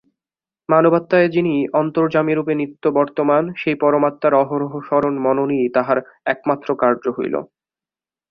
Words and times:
মানবাত্মায় 0.69 1.27
যিনি 1.29 1.53
অন্তর্যামিরূপে 1.73 2.53
নিত্যবর্তমান, 2.55 3.43
সেই 3.55 3.75
পরমাত্মার 3.75 4.33
অহরহ 4.33 4.71
স্মরণ-মননই 4.87 5.63
তাঁহার 5.75 5.99
একমাত্র 6.25 6.67
কার্য 6.75 7.03
হইল। 7.09 7.35